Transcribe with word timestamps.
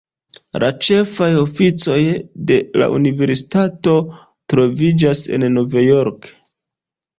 La 0.61 0.69
ĉefaj 0.85 1.27
oficejoj 1.41 1.99
de 2.53 2.57
la 2.83 2.89
universitato 2.97 3.95
troviĝas 4.55 5.25
en 5.39 5.49
Nov-Jorko. 5.61 6.37